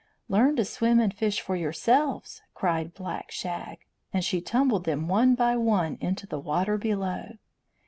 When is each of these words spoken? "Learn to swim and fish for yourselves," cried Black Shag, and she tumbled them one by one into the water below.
"Learn 0.27 0.55
to 0.55 0.65
swim 0.65 0.99
and 0.99 1.13
fish 1.13 1.41
for 1.41 1.55
yourselves," 1.55 2.41
cried 2.55 2.95
Black 2.95 3.29
Shag, 3.29 3.85
and 4.11 4.25
she 4.25 4.41
tumbled 4.41 4.83
them 4.85 5.07
one 5.07 5.35
by 5.35 5.55
one 5.55 5.99
into 6.01 6.25
the 6.25 6.39
water 6.39 6.75
below. 6.79 7.33